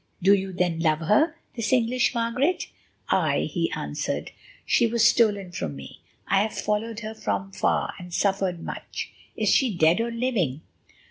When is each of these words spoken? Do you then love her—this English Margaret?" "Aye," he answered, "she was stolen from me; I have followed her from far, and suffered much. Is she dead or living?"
Do 0.19 0.33
you 0.33 0.51
then 0.51 0.79
love 0.79 1.01
her—this 1.01 1.71
English 1.71 2.15
Margaret?" 2.15 2.65
"Aye," 3.09 3.47
he 3.53 3.71
answered, 3.75 4.31
"she 4.65 4.87
was 4.87 5.07
stolen 5.07 5.51
from 5.51 5.75
me; 5.75 6.01
I 6.27 6.41
have 6.41 6.55
followed 6.57 7.01
her 7.01 7.13
from 7.13 7.51
far, 7.51 7.93
and 7.99 8.11
suffered 8.11 8.63
much. 8.63 9.11
Is 9.37 9.49
she 9.49 9.71
dead 9.77 10.01
or 10.01 10.09
living?" 10.09 10.61